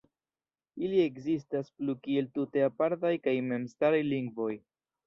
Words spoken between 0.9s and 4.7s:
ekzistas plu kiel tute apartaj kaj memstaraj lingvoj.